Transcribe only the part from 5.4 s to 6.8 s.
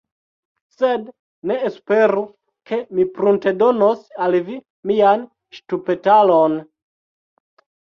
ŝtupetaron.